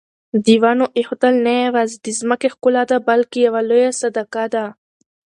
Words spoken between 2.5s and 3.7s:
ښکلا ده بلکې یوه